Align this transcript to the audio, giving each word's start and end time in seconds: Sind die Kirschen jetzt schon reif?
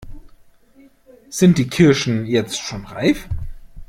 Sind 1.29 1.59
die 1.59 1.67
Kirschen 1.67 2.25
jetzt 2.25 2.59
schon 2.59 2.85
reif? 2.85 3.29